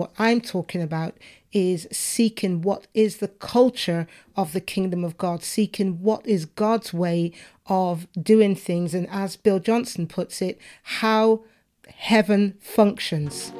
what 0.00 0.12
I'm 0.18 0.40
talking 0.40 0.80
about 0.80 1.18
is 1.52 1.86
seeking 1.92 2.62
what 2.62 2.86
is 2.94 3.18
the 3.18 3.28
culture 3.28 4.06
of 4.34 4.54
the 4.54 4.60
kingdom 4.60 5.04
of 5.04 5.18
God, 5.18 5.42
seeking 5.42 6.00
what 6.00 6.26
is 6.26 6.46
God's 6.46 6.94
way 6.94 7.32
of 7.66 8.06
doing 8.20 8.54
things, 8.56 8.94
and 8.94 9.06
as 9.10 9.36
Bill 9.36 9.58
Johnson 9.58 10.06
puts 10.06 10.40
it, 10.40 10.58
how 10.84 11.44
heaven 11.86 12.56
functions. 12.60 13.52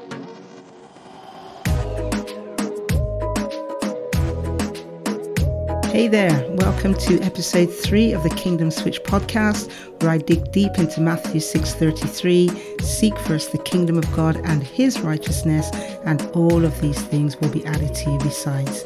Hey 5.91 6.07
there, 6.07 6.47
welcome 6.51 6.95
to 6.95 7.21
episode 7.21 7.67
3 7.67 8.13
of 8.13 8.23
the 8.23 8.31
Kingdom 8.31 8.71
Switch 8.71 9.03
podcast 9.03 9.69
where 10.01 10.13
I 10.13 10.19
dig 10.19 10.53
deep 10.53 10.79
into 10.79 11.01
Matthew 11.01 11.41
6:33, 11.41 12.81
seek 12.81 13.19
first 13.19 13.51
the 13.51 13.59
kingdom 13.59 13.99
of 13.99 14.13
God 14.13 14.37
and 14.45 14.63
his 14.63 15.01
righteousness 15.01 15.69
and 16.05 16.23
all 16.33 16.65
of 16.65 16.81
these 16.81 17.01
things 17.01 17.37
will 17.41 17.49
be 17.49 17.67
added 17.67 17.93
to 17.93 18.11
you 18.13 18.19
besides. 18.19 18.85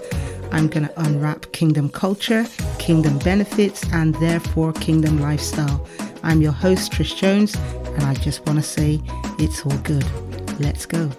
I'm 0.51 0.67
going 0.69 0.89
to 0.89 1.01
unwrap 1.03 1.53
kingdom 1.53 1.91
culture, 1.91 2.47
kingdom 2.79 3.19
benefits 3.19 3.85
and 3.93 4.15
therefore 4.15 4.73
kingdom 4.73 5.21
lifestyle. 5.21 5.87
I'm 6.23 6.41
your 6.41 6.53
host 6.53 6.91
Trish 6.91 7.17
Jones 7.19 7.55
and 7.55 8.05
I 8.05 8.15
just 8.15 8.47
want 8.47 8.61
to 8.61 8.65
say 8.65 9.03
it's 9.39 9.61
all 9.67 9.77
good. 9.79 10.07
Let's 10.59 10.87
go. 10.87 11.11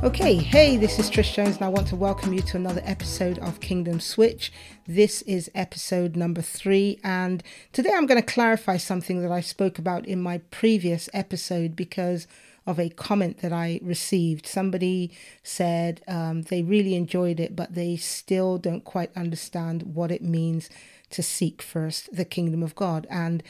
Okay, 0.00 0.36
hey, 0.36 0.76
this 0.76 1.00
is 1.00 1.10
Trish 1.10 1.34
Jones, 1.34 1.56
and 1.56 1.64
I 1.64 1.68
want 1.68 1.88
to 1.88 1.96
welcome 1.96 2.32
you 2.32 2.40
to 2.42 2.56
another 2.56 2.80
episode 2.84 3.36
of 3.40 3.58
Kingdom 3.58 3.98
Switch. 3.98 4.52
This 4.86 5.22
is 5.22 5.50
episode 5.56 6.14
number 6.14 6.40
three, 6.40 7.00
and 7.02 7.42
today 7.72 7.90
I'm 7.92 8.06
going 8.06 8.20
to 8.20 8.32
clarify 8.32 8.76
something 8.76 9.22
that 9.22 9.32
I 9.32 9.40
spoke 9.40 9.76
about 9.76 10.06
in 10.06 10.22
my 10.22 10.38
previous 10.52 11.08
episode 11.12 11.74
because 11.74 12.28
of 12.64 12.78
a 12.78 12.90
comment 12.90 13.38
that 13.38 13.52
I 13.52 13.80
received. 13.82 14.46
Somebody 14.46 15.10
said 15.42 16.00
um, 16.06 16.42
they 16.42 16.62
really 16.62 16.94
enjoyed 16.94 17.40
it, 17.40 17.56
but 17.56 17.74
they 17.74 17.96
still 17.96 18.56
don't 18.56 18.84
quite 18.84 19.10
understand 19.16 19.94
what 19.94 20.12
it 20.12 20.22
means 20.22 20.70
to 21.10 21.24
seek 21.24 21.60
first 21.60 22.14
the 22.14 22.24
kingdom 22.24 22.62
of 22.62 22.76
God. 22.76 23.04
And 23.10 23.42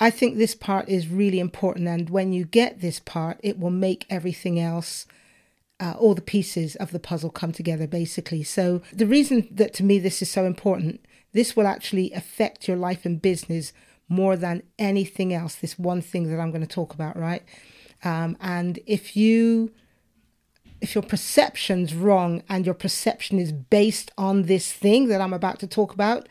I 0.00 0.10
think 0.10 0.36
this 0.36 0.56
part 0.56 0.88
is 0.88 1.06
really 1.06 1.38
important, 1.38 1.86
and 1.86 2.10
when 2.10 2.32
you 2.32 2.44
get 2.44 2.80
this 2.80 2.98
part, 2.98 3.38
it 3.44 3.60
will 3.60 3.70
make 3.70 4.04
everything 4.10 4.58
else 4.58 5.06
uh, 5.78 5.94
all 5.98 6.14
the 6.14 6.22
pieces 6.22 6.76
of 6.76 6.90
the 6.90 6.98
puzzle 6.98 7.30
come 7.30 7.52
together 7.52 7.86
basically. 7.86 8.42
So, 8.42 8.82
the 8.92 9.06
reason 9.06 9.48
that 9.50 9.74
to 9.74 9.84
me 9.84 9.98
this 9.98 10.22
is 10.22 10.30
so 10.30 10.44
important, 10.44 11.04
this 11.32 11.56
will 11.56 11.66
actually 11.66 12.12
affect 12.12 12.66
your 12.66 12.76
life 12.76 13.04
and 13.04 13.20
business 13.20 13.72
more 14.08 14.36
than 14.36 14.62
anything 14.78 15.34
else. 15.34 15.56
This 15.56 15.78
one 15.78 16.00
thing 16.00 16.30
that 16.30 16.40
I'm 16.40 16.50
going 16.50 16.66
to 16.66 16.66
talk 16.66 16.94
about, 16.94 17.18
right? 17.18 17.42
Um, 18.04 18.36
and 18.40 18.78
if 18.86 19.16
you 19.16 19.72
if 20.80 20.94
your 20.94 21.02
perception's 21.02 21.94
wrong 21.94 22.42
and 22.48 22.66
your 22.66 22.74
perception 22.74 23.38
is 23.38 23.52
based 23.52 24.10
on 24.18 24.42
this 24.42 24.72
thing 24.72 25.08
that 25.08 25.20
I'm 25.20 25.32
about 25.32 25.58
to 25.60 25.66
talk 25.66 25.94
about, 25.94 26.28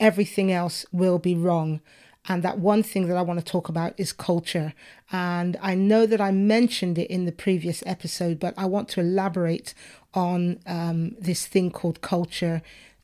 everything 0.00 0.52
else 0.52 0.84
will 0.92 1.18
be 1.18 1.34
wrong. 1.34 1.80
And 2.28 2.42
that 2.42 2.58
one 2.58 2.82
thing 2.82 3.06
that 3.08 3.16
I 3.16 3.22
want 3.22 3.38
to 3.38 3.44
talk 3.44 3.68
about 3.68 3.94
is 3.96 4.12
culture. 4.12 4.74
And 5.12 5.56
I 5.62 5.74
know 5.74 6.06
that 6.06 6.20
I 6.20 6.30
mentioned 6.30 6.98
it 6.98 7.10
in 7.10 7.24
the 7.24 7.32
previous 7.32 7.82
episode, 7.86 8.40
but 8.40 8.54
I 8.56 8.66
want 8.66 8.88
to 8.90 9.00
elaborate 9.00 9.74
on 10.14 10.58
um, 10.66 11.14
this 11.20 11.46
thing 11.46 11.70
called 11.70 12.00
culture 12.00 12.62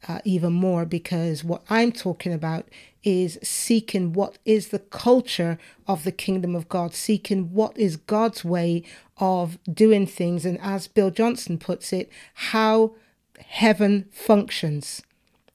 uh, 0.09 0.19
even 0.25 0.53
more 0.53 0.85
because 0.85 1.45
what 1.45 1.63
I'm 1.71 1.93
talking 1.93 2.33
about 2.33 2.69
is 3.05 3.39
seeking 3.43 4.13
what 4.13 4.39
is 4.45 4.69
the 4.69 4.79
culture 4.79 5.59
of 5.87 6.05
the 6.05 6.13
kingdom 6.13 6.55
of 6.55 6.69
God, 6.69 6.95
seeking 6.95 7.53
what 7.53 7.77
is 7.77 7.97
God's 7.97 8.45
way 8.45 8.83
of 9.19 9.59
doing 9.73 10.07
things. 10.07 10.45
And 10.45 10.59
as 10.61 10.89
Bill 10.89 11.11
Johnson 11.11 11.59
puts 11.59 11.93
it, 11.93 12.11
how 12.35 12.95
heaven 13.39 14.09
functions 14.11 15.03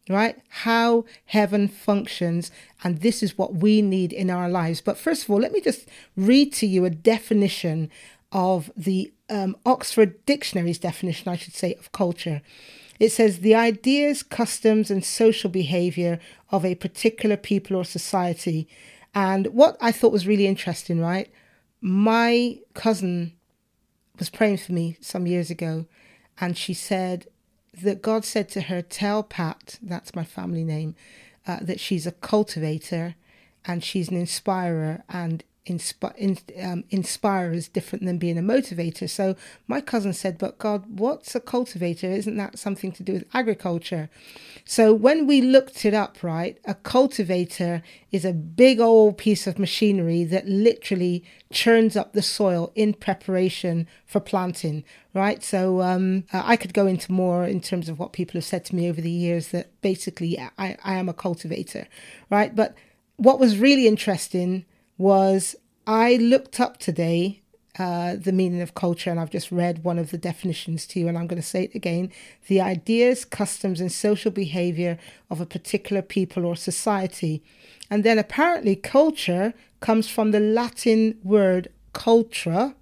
right? 0.10 0.40
How 0.50 1.06
heaven 1.26 1.68
functions. 1.68 2.52
And 2.84 3.02
this 3.02 3.22
is 3.22 3.38
what 3.38 3.56
we 3.56 3.82
need 3.82 4.14
in 4.14 4.30
our 4.30 4.50
lives. 4.50 4.82
But 4.82 4.98
first 4.98 5.24
of 5.24 5.30
all, 5.30 5.40
let 5.40 5.52
me 5.52 5.62
just 5.62 5.88
read 6.16 6.54
to 6.54 6.68
you 6.68 6.86
a 6.86 6.90
definition 6.90 7.90
of 8.32 8.72
the 8.76 9.14
um, 9.30 9.56
Oxford 9.66 10.26
Dictionary's 10.26 10.80
definition, 10.80 11.32
I 11.32 11.38
should 11.38 11.54
say, 11.56 11.74
of 11.76 11.92
culture. 11.92 12.42
It 13.00 13.12
says 13.12 13.40
the 13.40 13.56
ideas, 13.56 14.24
customs, 14.24 14.90
and 14.90 15.04
social 15.04 15.50
behavior 15.50 16.20
of 16.52 16.66
a 16.66 16.76
particular 16.76 17.38
people 17.38 17.78
or 17.78 17.86
society. 17.86 18.68
And 19.14 19.48
what 19.48 19.78
I 19.80 19.92
thought 19.92 20.12
was 20.12 20.28
really 20.28 20.48
interesting, 20.48 21.00
right? 21.00 21.30
My 21.80 22.60
cousin 22.74 23.34
was 24.18 24.30
praying 24.30 24.58
for 24.58 24.74
me 24.74 24.98
some 25.00 25.28
years 25.28 25.52
ago, 25.52 25.86
and 26.40 26.58
she 26.58 26.74
said, 26.74 27.28
that 27.84 28.02
God 28.02 28.26
said 28.26 28.50
to 28.50 28.62
her, 28.62 28.82
Tell 28.82 29.24
Pat, 29.24 29.80
that's 29.82 30.16
my 30.16 30.24
family 30.24 30.64
name, 30.64 30.96
uh, 31.46 31.60
that 31.62 31.80
she's 31.80 32.08
a 32.08 32.12
cultivator 32.12 33.16
and 33.66 33.84
she's 33.84 34.10
an 34.10 34.18
inspirer 34.18 35.04
and 35.10 35.44
in, 35.70 36.38
um, 36.62 36.84
inspire 36.90 37.52
is 37.54 37.68
different 37.68 38.06
than 38.06 38.18
being 38.18 38.38
a 38.38 38.42
motivator. 38.42 39.10
So 39.10 39.36
my 39.68 39.82
cousin 39.82 40.14
said, 40.14 40.38
But 40.38 40.58
God, 40.58 41.00
what's 41.00 41.36
a 41.36 41.40
cultivator? 41.40 42.10
Isn't 42.10 42.38
that 42.38 42.58
something 42.58 42.92
to 42.94 43.04
do 43.04 43.14
with 43.14 43.26
agriculture? 43.34 44.10
So 44.66 44.94
when 44.94 45.28
we 45.28 45.42
looked 45.42 45.86
it 45.86 45.94
up, 45.94 46.24
right, 46.24 46.58
a 46.66 46.76
cultivator 46.76 47.82
is 48.12 48.26
a 48.26 48.34
big 48.34 48.80
old 48.80 49.18
piece 49.18 49.48
of 49.48 49.60
machinery 49.60 50.24
that 50.26 50.48
literally 50.48 51.24
churns 51.52 51.96
up 51.96 52.14
the 52.14 52.22
soil 52.22 52.72
in 52.76 52.94
preparation 52.94 53.88
for 54.06 54.20
planting, 54.20 54.84
right? 55.14 55.44
So 55.44 55.82
um, 55.82 56.26
I 56.34 56.56
could 56.56 56.74
go 56.74 56.88
into 56.88 57.12
more 57.12 57.46
in 57.46 57.62
terms 57.62 57.90
of 57.90 58.00
what 58.00 58.14
people 58.14 58.38
have 58.38 58.46
said 58.46 58.66
to 58.66 58.76
me 58.76 58.90
over 58.90 59.02
the 59.02 59.10
years 59.10 59.50
that 59.50 59.70
basically 59.82 60.40
I, 60.40 60.78
I 60.84 60.96
am 60.96 61.10
a 61.10 61.14
cultivator, 61.14 61.88
right? 62.30 62.56
But 62.56 62.76
what 63.18 63.40
was 63.40 63.58
really 63.58 63.88
interesting 63.88 64.66
was 64.98 65.56
I 65.86 66.16
looked 66.16 66.60
up 66.60 66.78
today 66.78 67.42
uh, 67.80 68.16
the 68.16 68.32
meaning 68.32 68.62
of 68.62 68.74
culture, 68.74 69.12
and 69.12 69.20
I've 69.20 69.30
just 69.30 69.52
read 69.52 69.84
one 69.84 70.00
of 70.00 70.10
the 70.10 70.18
definitions 70.18 70.88
to 70.88 71.00
you, 71.00 71.08
and 71.08 71.18
I'm 71.18 71.28
going 71.28 71.42
to 71.42 71.48
say 71.48 71.66
it 71.66 71.76
again 71.76 72.12
the 72.48 72.60
ideas, 72.60 73.24
customs, 73.24 73.80
and 73.80 73.92
social 73.92 74.32
behavior 74.32 74.98
of 75.30 75.40
a 75.40 75.46
particular 75.46 76.02
people 76.02 76.46
or 76.46 76.56
society. 76.56 77.44
And 77.90 78.04
then 78.04 78.18
apparently, 78.18 78.76
culture 78.76 79.54
comes 79.80 80.10
from 80.10 80.32
the 80.32 80.40
Latin 80.40 81.20
word 81.24 81.68
cultura 81.94 82.74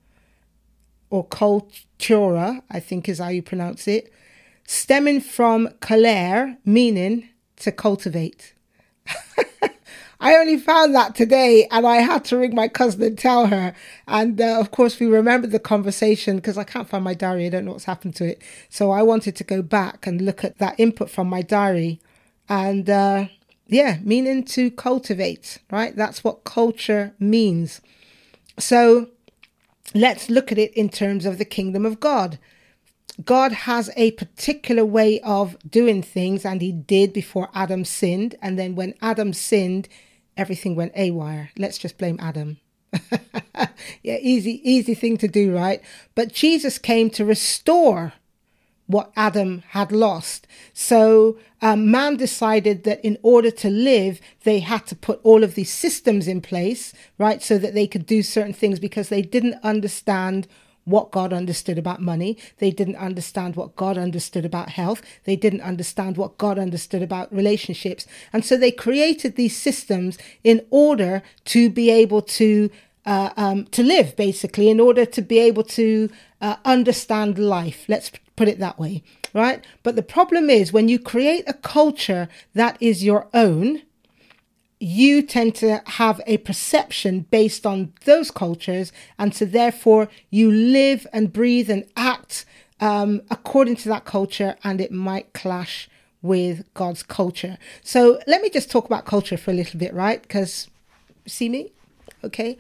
or 1.09 1.27
cultura, 1.27 2.61
I 2.69 2.79
think 2.79 3.09
is 3.09 3.19
how 3.19 3.27
you 3.27 3.41
pronounce 3.41 3.87
it, 3.87 4.11
stemming 4.65 5.21
from 5.21 5.69
calere, 5.81 6.57
meaning 6.65 7.29
to 7.57 7.71
cultivate. 7.71 8.53
I 10.25 10.37
only 10.37 10.57
found 10.57 10.95
that 10.95 11.13
today 11.13 11.67
and 11.69 11.85
I 11.85 11.97
had 11.97 12.25
to 12.25 12.37
ring 12.37 12.55
my 12.55 12.67
cousin 12.67 13.03
and 13.03 13.15
tell 13.15 13.45
her. 13.45 13.75
And 14.07 14.41
uh, 14.41 14.59
of 14.59 14.71
course, 14.71 14.99
we 14.99 15.05
remembered 15.05 15.51
the 15.51 15.59
conversation 15.59 16.37
because 16.37 16.57
I 16.57 16.63
can't 16.63 16.89
find 16.89 17.03
my 17.03 17.13
diary. 17.13 17.45
I 17.45 17.49
don't 17.49 17.65
know 17.65 17.73
what's 17.73 17.85
happened 17.85 18.15
to 18.15 18.25
it. 18.25 18.41
So 18.67 18.89
I 18.89 19.03
wanted 19.03 19.35
to 19.35 19.43
go 19.43 19.61
back 19.61 20.07
and 20.07 20.19
look 20.23 20.43
at 20.43 20.57
that 20.57 20.79
input 20.79 21.11
from 21.11 21.27
my 21.29 21.43
diary. 21.43 21.99
And 22.49 22.89
uh, 22.89 23.27
yeah, 23.67 23.99
meaning 24.01 24.43
to 24.45 24.71
cultivate, 24.71 25.59
right? 25.69 25.95
That's 25.95 26.23
what 26.23 26.43
culture 26.43 27.13
means. 27.19 27.79
So 28.57 29.09
let's 29.93 30.27
look 30.27 30.51
at 30.51 30.57
it 30.57 30.73
in 30.73 30.89
terms 30.89 31.27
of 31.27 31.37
the 31.37 31.45
kingdom 31.45 31.85
of 31.85 31.99
God. 31.99 32.39
God 33.23 33.51
has 33.51 33.91
a 33.95 34.09
particular 34.13 34.85
way 34.85 35.19
of 35.19 35.55
doing 35.69 36.01
things, 36.01 36.45
and 36.45 36.63
He 36.63 36.71
did 36.71 37.13
before 37.13 37.49
Adam 37.53 37.85
sinned. 37.85 38.33
And 38.41 38.57
then 38.57 38.73
when 38.73 38.95
Adam 39.03 39.31
sinned, 39.31 39.87
everything 40.37 40.75
went 40.75 40.95
awire. 40.95 41.49
Let's 41.57 41.77
just 41.77 41.97
blame 41.97 42.19
Adam. 42.21 42.57
yeah, 44.03 44.17
easy, 44.21 44.61
easy 44.69 44.93
thing 44.93 45.17
to 45.17 45.27
do, 45.27 45.55
right? 45.55 45.81
But 46.13 46.33
Jesus 46.33 46.77
came 46.77 47.09
to 47.11 47.25
restore 47.25 48.13
what 48.87 49.11
Adam 49.15 49.63
had 49.69 49.91
lost. 49.91 50.47
So 50.73 51.37
um, 51.61 51.89
man 51.89 52.17
decided 52.17 52.83
that 52.83 53.03
in 53.03 53.17
order 53.23 53.49
to 53.49 53.69
live, 53.69 54.21
they 54.43 54.59
had 54.59 54.85
to 54.87 54.95
put 54.95 55.19
all 55.23 55.43
of 55.43 55.55
these 55.55 55.73
systems 55.73 56.27
in 56.27 56.41
place, 56.41 56.93
right? 57.17 57.41
So 57.41 57.57
that 57.57 57.73
they 57.73 57.87
could 57.87 58.05
do 58.05 58.21
certain 58.21 58.53
things 58.53 58.79
because 58.79 59.09
they 59.09 59.23
didn't 59.23 59.55
understand 59.63 60.47
what 60.85 61.11
God 61.11 61.33
understood 61.33 61.77
about 61.77 62.01
money. 62.01 62.37
They 62.59 62.71
didn't 62.71 62.95
understand 62.95 63.55
what 63.55 63.75
God 63.75 63.97
understood 63.97 64.45
about 64.45 64.69
health. 64.69 65.01
They 65.25 65.35
didn't 65.35 65.61
understand 65.61 66.15
what 66.15 66.37
God 66.37 66.57
understood 66.57 67.01
about 67.01 67.33
relationships. 67.33 68.07
And 68.31 68.45
so 68.45 68.55
they 68.55 68.71
created 68.71 69.35
these 69.35 69.55
systems 69.57 70.17
in 70.43 70.65
order 70.69 71.23
to 71.45 71.69
be 71.69 71.89
able 71.89 72.21
to 72.21 72.69
uh, 73.05 73.29
um, 73.37 73.65
to 73.65 73.83
live, 73.83 74.15
basically, 74.15 74.67
in 74.67 74.79
order 74.79 75.05
to 75.05 75.21
be 75.21 75.37
able 75.37 75.61
to 75.61 76.09
uh, 76.41 76.55
understand 76.65 77.37
life. 77.37 77.85
Let's 77.87 78.11
put 78.35 78.47
it 78.47 78.59
that 78.59 78.79
way, 78.79 79.03
right? 79.33 79.63
But 79.83 79.95
the 79.95 80.01
problem 80.01 80.49
is 80.49 80.73
when 80.73 80.89
you 80.89 80.97
create 80.97 81.43
a 81.47 81.53
culture 81.53 82.27
that 82.55 82.77
is 82.79 83.03
your 83.03 83.27
own, 83.33 83.83
you 84.79 85.21
tend 85.21 85.55
to 85.55 85.81
have 85.85 86.21
a 86.27 86.37
perception 86.37 87.21
based 87.31 87.65
on 87.65 87.93
those 88.05 88.29
cultures. 88.31 88.91
And 89.17 89.33
so, 89.33 89.45
therefore, 89.45 90.09
you 90.29 90.51
live 90.51 91.07
and 91.13 91.31
breathe 91.31 91.69
and 91.69 91.85
act 91.95 92.45
um, 92.79 93.21
according 93.29 93.77
to 93.77 93.89
that 93.89 94.05
culture 94.05 94.55
and 94.63 94.81
it 94.81 94.91
might 94.91 95.33
clash 95.33 95.89
with 96.21 96.65
God's 96.73 97.03
culture. 97.03 97.57
So 97.83 98.19
let 98.27 98.41
me 98.41 98.49
just 98.49 98.71
talk 98.71 98.85
about 98.85 99.05
culture 99.05 99.37
for 99.37 99.51
a 99.51 99.53
little 99.53 99.79
bit, 99.79 99.93
right? 99.93 100.21
Because 100.21 100.67
see 101.27 101.49
me, 101.49 101.71
okay? 102.23 102.57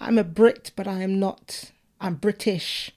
I'm 0.00 0.18
a 0.18 0.24
Brit, 0.24 0.72
but 0.76 0.86
I 0.86 1.02
am 1.02 1.18
not, 1.18 1.72
I'm 2.00 2.14
British, 2.14 2.90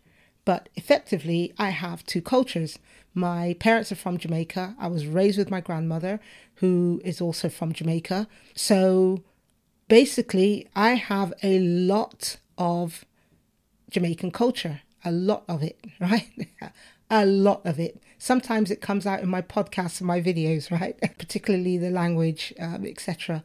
but 0.46 0.70
effectively 0.76 1.54
I 1.58 1.70
have 1.70 2.06
two 2.06 2.22
cultures. 2.22 2.80
My 3.20 3.56
parents 3.60 3.92
are 3.92 3.96
from 3.96 4.18
Jamaica. 4.18 4.76
I 4.80 4.88
was 4.88 5.06
raised 5.06 5.38
with 5.38 5.52
my 5.52 5.60
grandmother, 5.60 6.22
who 6.56 7.02
is 7.04 7.20
also 7.20 7.50
from 7.50 7.74
Jamaica. 7.74 8.28
So 8.56 9.24
basically, 9.90 10.70
I 10.74 10.92
have 10.92 11.34
a 11.44 11.60
lot 11.60 12.38
of 12.58 13.04
Jamaican 13.90 14.32
culture, 14.32 14.82
a 15.04 15.12
lot 15.12 15.44
of 15.50 15.62
it, 15.62 15.84
right? 16.00 16.30
a 17.10 17.26
lot 17.26 17.66
of 17.66 17.78
it. 17.78 18.02
Sometimes 18.18 18.72
it 18.72 18.80
comes 18.80 19.06
out 19.06 19.20
in 19.20 19.28
my 19.28 19.42
podcasts 19.42 20.00
and 20.00 20.08
my 20.08 20.22
videos, 20.22 20.72
right? 20.80 20.98
Particularly 21.18 21.78
the 21.78 21.90
language, 21.90 22.54
um, 22.58 22.86
etc. 22.86 23.44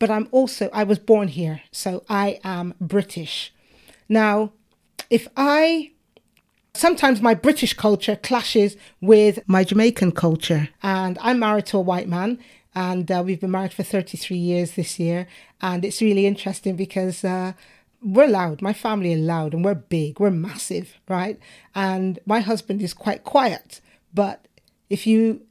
But 0.00 0.10
I'm 0.10 0.28
also, 0.32 0.70
I 0.72 0.82
was 0.82 0.98
born 0.98 1.28
here, 1.28 1.62
so 1.70 2.02
I 2.08 2.40
am 2.42 2.74
British. 2.80 3.52
Now, 4.08 4.52
if 5.08 5.28
I 5.36 5.92
sometimes 6.78 7.20
my 7.20 7.34
British 7.34 7.74
culture 7.74 8.16
clashes 8.16 8.76
with 9.00 9.40
my 9.46 9.64
Jamaican 9.64 10.12
culture. 10.12 10.68
And 10.82 11.18
I'm 11.20 11.38
married 11.40 11.66
to 11.66 11.78
a 11.78 11.82
white 11.82 12.08
man, 12.08 12.38
and 12.74 13.10
uh, 13.10 13.22
we've 13.24 13.40
been 13.40 13.50
married 13.50 13.72
for 13.72 13.82
33 13.82 14.36
years 14.36 14.72
this 14.72 14.98
year. 14.98 15.26
And 15.60 15.84
it's 15.84 16.00
really 16.00 16.26
interesting 16.26 16.76
because 16.76 17.24
uh, 17.24 17.52
we're 18.02 18.28
loud. 18.28 18.62
My 18.62 18.72
family 18.72 19.14
are 19.14 19.18
loud 19.18 19.54
and 19.54 19.64
we're 19.64 19.74
big, 19.74 20.20
we're 20.20 20.30
massive, 20.30 20.98
right? 21.08 21.38
And 21.74 22.18
my 22.26 22.40
husband 22.40 22.80
is 22.82 22.94
quite 22.94 23.24
quiet. 23.24 23.80
But 24.14 24.46
if 24.88 25.06
you 25.06 25.42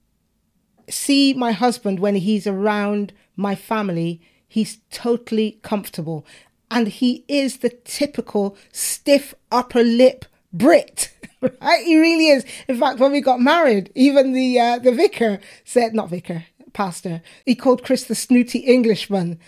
see 0.89 1.33
my 1.33 1.51
husband 1.51 1.99
when 1.99 2.15
he's 2.15 2.47
around 2.47 3.11
my 3.35 3.55
family, 3.55 4.21
he's 4.47 4.79
totally 4.91 5.59
comfortable. 5.61 6.25
And 6.71 6.87
he 6.87 7.25
is 7.27 7.57
the 7.57 7.69
typical 7.69 8.57
stiff 8.71 9.33
upper 9.51 9.83
lip 9.83 10.25
Brit. 10.53 11.13
Right? 11.39 11.85
He 11.85 11.95
really 11.99 12.29
is. 12.29 12.43
In 12.67 12.79
fact, 12.79 12.97
when 12.99 13.11
we 13.11 13.21
got 13.21 13.39
married, 13.39 13.91
even 13.93 14.33
the 14.33 14.59
uh, 14.59 14.79
the 14.79 14.91
vicar 14.91 15.39
said, 15.63 15.93
not 15.93 16.09
vicar, 16.09 16.45
pastor, 16.73 17.21
he 17.45 17.53
called 17.53 17.83
Chris 17.83 18.05
the 18.05 18.15
snooty 18.15 18.57
Englishman. 18.59 19.39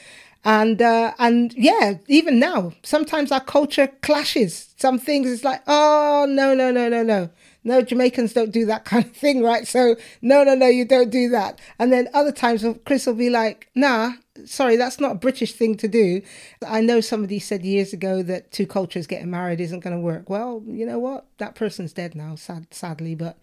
And 0.46 0.82
uh, 0.82 1.14
and 1.18 1.52
yeah, 1.56 1.96
even 2.08 2.40
now, 2.40 2.74
sometimes 2.84 3.32
our 3.32 3.40
culture 3.42 3.88
clashes. 4.02 4.74
Some 4.78 5.00
things 5.00 5.32
it's 5.32 5.44
like, 5.44 5.62
oh 5.66 6.28
no, 6.30 6.54
no, 6.54 6.72
no, 6.72 6.88
no, 6.88 7.02
no. 7.02 7.30
No, 7.64 7.82
Jamaicans 7.82 8.34
don't 8.34 8.52
do 8.52 8.66
that 8.68 8.86
kind 8.92 9.06
of 9.06 9.12
thing, 9.12 9.44
right? 9.44 9.68
So 9.68 9.96
no, 10.22 10.44
no, 10.44 10.56
no, 10.56 10.68
you 10.68 10.86
don't 10.86 11.10
do 11.10 11.30
that. 11.30 11.60
And 11.78 11.92
then 11.92 12.08
other 12.14 12.32
times 12.32 12.64
Chris 12.86 13.06
will 13.06 13.16
be 13.16 13.30
like, 13.30 13.70
nah, 13.76 14.12
sorry, 14.46 14.76
that's 14.76 15.00
not 15.00 15.12
a 15.12 15.16
British 15.16 15.54
thing 15.54 15.76
to 15.78 15.88
do. 15.88 16.22
I 16.66 16.82
know 16.82 17.02
somebody 17.02 17.40
said 17.40 17.64
years 17.64 17.94
ago 17.94 18.24
that 18.24 18.52
two 18.52 18.68
cultures 18.68 19.08
getting 19.08 19.32
married 19.32 19.62
isn't 19.62 19.82
going 19.82 19.96
to 19.96 20.02
work. 20.02 20.30
Well, 20.30 20.64
you 20.66 20.86
know 20.86 21.00
what? 21.00 21.26
That 21.38 21.56
person's 21.56 21.94
dead 21.94 22.16
now, 22.16 22.36
sad, 22.36 22.68
sadly, 22.72 23.16
but 23.16 23.38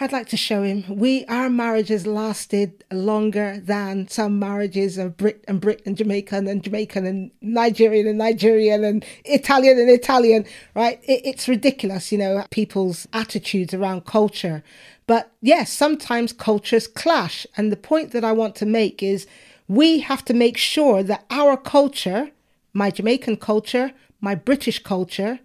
I'd 0.00 0.10
like 0.10 0.28
to 0.30 0.36
show 0.36 0.64
him 0.64 0.84
we 0.88 1.24
our 1.26 1.48
marriages 1.48 2.04
lasted 2.04 2.82
longer 2.92 3.60
than 3.60 4.08
some 4.08 4.40
marriages 4.40 4.98
of 4.98 5.16
Brit 5.16 5.44
and 5.46 5.60
Brit 5.60 5.82
and 5.86 5.96
Jamaican 5.96 6.48
and 6.48 6.64
Jamaican 6.64 7.06
and 7.06 7.30
Nigerian 7.40 8.08
and 8.08 8.18
Nigerian 8.18 8.82
and 8.82 9.04
Italian 9.24 9.78
and 9.78 9.88
Italian, 9.88 10.46
right? 10.74 10.98
It, 11.04 11.20
it's 11.24 11.46
ridiculous, 11.46 12.10
you 12.10 12.18
know, 12.18 12.44
people's 12.50 13.06
attitudes 13.12 13.72
around 13.72 14.04
culture. 14.04 14.64
But 15.06 15.30
yes, 15.40 15.72
sometimes 15.72 16.32
cultures 16.32 16.88
clash. 16.88 17.46
And 17.56 17.70
the 17.70 17.76
point 17.76 18.10
that 18.10 18.24
I 18.24 18.32
want 18.32 18.56
to 18.56 18.66
make 18.66 19.00
is 19.00 19.28
we 19.68 20.00
have 20.00 20.24
to 20.26 20.34
make 20.34 20.56
sure 20.56 21.02
that 21.02 21.24
our 21.30 21.56
culture, 21.56 22.30
my 22.72 22.90
Jamaican 22.90 23.38
culture, 23.38 23.92
my 24.20 24.34
British 24.34 24.82
culture, 24.82 25.40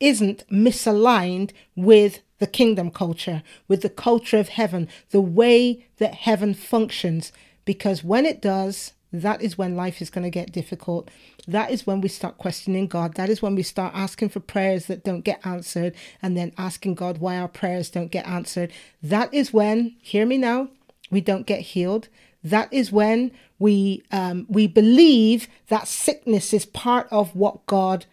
isn't 0.00 0.44
misaligned 0.50 1.50
with 1.76 2.20
the 2.38 2.46
kingdom 2.46 2.90
culture, 2.90 3.42
with 3.68 3.82
the 3.82 3.88
culture 3.88 4.38
of 4.38 4.48
heaven, 4.48 4.88
the 5.10 5.20
way 5.20 5.86
that 5.98 6.14
heaven 6.14 6.52
functions. 6.52 7.32
Because 7.64 8.04
when 8.04 8.26
it 8.26 8.42
does, 8.42 8.92
that 9.12 9.40
is 9.40 9.56
when 9.56 9.76
life 9.76 10.02
is 10.02 10.10
going 10.10 10.24
to 10.24 10.30
get 10.30 10.52
difficult. 10.52 11.08
That 11.46 11.70
is 11.70 11.86
when 11.86 12.00
we 12.00 12.08
start 12.08 12.36
questioning 12.36 12.88
God. 12.88 13.14
That 13.14 13.30
is 13.30 13.40
when 13.40 13.54
we 13.54 13.62
start 13.62 13.94
asking 13.94 14.30
for 14.30 14.40
prayers 14.40 14.86
that 14.86 15.04
don't 15.04 15.20
get 15.20 15.46
answered 15.46 15.94
and 16.20 16.36
then 16.36 16.52
asking 16.58 16.96
God 16.96 17.18
why 17.18 17.38
our 17.38 17.48
prayers 17.48 17.90
don't 17.90 18.10
get 18.10 18.26
answered. 18.26 18.72
That 19.02 19.32
is 19.32 19.52
when, 19.52 19.94
hear 20.02 20.26
me 20.26 20.36
now, 20.36 20.68
we 21.10 21.20
don't 21.20 21.46
get 21.46 21.60
healed. 21.60 22.08
That 22.44 22.72
is 22.72 22.92
when 22.92 23.32
we 23.58 24.04
um, 24.12 24.46
we 24.48 24.66
believe 24.66 25.48
that 25.68 25.88
sickness 25.88 26.52
is 26.52 26.66
part 26.66 27.08
of 27.10 27.34
what 27.34 27.64
God 27.66 28.04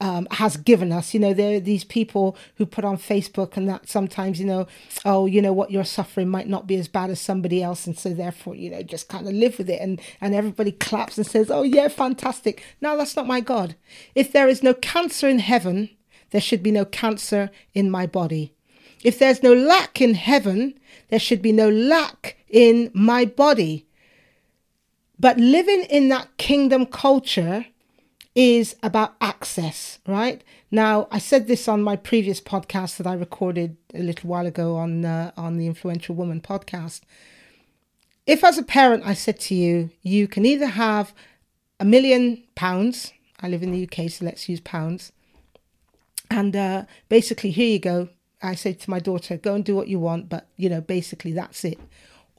um, 0.00 0.26
has 0.32 0.56
given 0.56 0.92
us. 0.92 1.14
You 1.14 1.20
know, 1.20 1.34
there 1.34 1.56
are 1.56 1.60
these 1.60 1.84
people 1.84 2.36
who 2.56 2.66
put 2.66 2.84
on 2.84 2.96
Facebook 2.96 3.56
and 3.56 3.68
that 3.68 3.88
sometimes, 3.88 4.40
you 4.40 4.46
know, 4.46 4.66
oh, 5.04 5.26
you 5.26 5.42
know 5.42 5.52
what, 5.52 5.70
you're 5.70 5.84
suffering 5.84 6.28
might 6.28 6.48
not 6.48 6.66
be 6.66 6.76
as 6.76 6.88
bad 6.88 7.10
as 7.10 7.20
somebody 7.20 7.62
else, 7.62 7.86
and 7.86 7.98
so 7.98 8.12
therefore, 8.12 8.54
you 8.54 8.70
know, 8.70 8.82
just 8.82 9.08
kind 9.08 9.26
of 9.26 9.34
live 9.34 9.58
with 9.58 9.70
it, 9.70 9.80
and 9.80 10.00
and 10.20 10.34
everybody 10.34 10.72
claps 10.72 11.16
and 11.16 11.26
says, 11.26 11.50
oh 11.50 11.62
yeah, 11.62 11.88
fantastic. 11.88 12.62
No, 12.80 12.96
that's 12.96 13.16
not 13.16 13.26
my 13.26 13.40
God. 13.40 13.76
If 14.14 14.32
there 14.32 14.48
is 14.48 14.62
no 14.62 14.74
cancer 14.74 15.28
in 15.28 15.38
heaven, 15.38 15.90
there 16.30 16.40
should 16.40 16.62
be 16.62 16.70
no 16.72 16.84
cancer 16.84 17.50
in 17.74 17.90
my 17.90 18.06
body. 18.06 18.54
If 19.02 19.18
there's 19.18 19.42
no 19.42 19.54
lack 19.54 20.00
in 20.00 20.14
heaven, 20.14 20.78
there 21.08 21.18
should 21.18 21.42
be 21.42 21.52
no 21.52 21.68
lack 21.68 22.36
in 22.48 22.90
my 22.94 23.24
body. 23.24 23.86
But 25.18 25.38
living 25.38 25.82
in 25.84 26.08
that 26.08 26.36
kingdom 26.36 26.86
culture 26.86 27.66
is 28.34 28.76
about 28.82 29.14
access, 29.20 29.98
right? 30.06 30.42
Now, 30.70 31.08
I 31.10 31.18
said 31.18 31.46
this 31.46 31.66
on 31.66 31.82
my 31.82 31.96
previous 31.96 32.40
podcast 32.40 32.96
that 32.96 33.06
I 33.06 33.14
recorded 33.14 33.76
a 33.92 34.02
little 34.02 34.30
while 34.30 34.46
ago 34.46 34.76
on 34.76 35.04
uh, 35.04 35.32
on 35.36 35.56
the 35.56 35.66
Influential 35.66 36.14
Woman 36.14 36.40
podcast. 36.40 37.00
If 38.26 38.44
as 38.44 38.58
a 38.58 38.62
parent 38.62 39.04
I 39.04 39.14
said 39.14 39.40
to 39.40 39.54
you, 39.54 39.90
you 40.02 40.28
can 40.28 40.46
either 40.46 40.66
have 40.66 41.12
a 41.80 41.84
million 41.84 42.44
pounds, 42.54 43.12
I 43.40 43.48
live 43.48 43.62
in 43.62 43.72
the 43.72 43.82
UK, 43.82 44.10
so 44.10 44.24
let's 44.24 44.48
use 44.48 44.60
pounds, 44.60 45.12
and 46.30 46.54
uh, 46.54 46.84
basically 47.08 47.50
here 47.50 47.68
you 47.68 47.78
go. 47.78 48.08
I 48.42 48.54
say 48.54 48.72
to 48.72 48.90
my 48.90 49.00
daughter, 49.00 49.36
go 49.36 49.54
and 49.54 49.64
do 49.64 49.74
what 49.76 49.88
you 49.88 49.98
want, 49.98 50.28
but 50.28 50.48
you 50.56 50.68
know, 50.68 50.80
basically 50.80 51.32
that's 51.32 51.64
it 51.64 51.78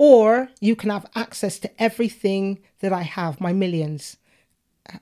or 0.04 0.50
you 0.60 0.76
can 0.76 0.90
have 0.90 1.06
access 1.14 1.60
to 1.60 1.70
everything 1.80 2.58
that 2.80 2.92
I 2.92 3.04
have, 3.04 3.40
my 3.40 3.54
millions. 3.54 4.18